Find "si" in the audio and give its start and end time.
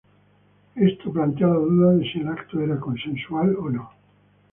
2.11-2.21